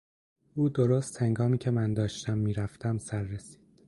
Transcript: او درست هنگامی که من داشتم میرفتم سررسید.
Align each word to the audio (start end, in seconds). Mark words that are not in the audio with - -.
او 0.55 0.69
درست 0.69 1.21
هنگامی 1.21 1.57
که 1.57 1.71
من 1.71 1.93
داشتم 1.93 2.37
میرفتم 2.37 2.97
سررسید. 2.97 3.59